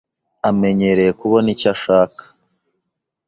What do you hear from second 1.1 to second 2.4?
kubona icyo ashaka.